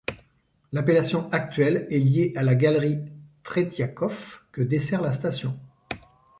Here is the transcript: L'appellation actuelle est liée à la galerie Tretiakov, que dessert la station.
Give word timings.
L'appellation 0.71 1.29
actuelle 1.31 1.85
est 1.91 1.99
liée 1.99 2.33
à 2.35 2.41
la 2.41 2.55
galerie 2.55 3.01
Tretiakov, 3.43 4.41
que 4.51 4.63
dessert 4.63 4.99
la 4.99 5.11
station. 5.11 5.59